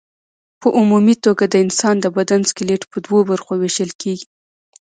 [0.61, 4.27] په عمومي توګه د انسان د بدن سکلېټ په دوو برخو ویشل کېږي.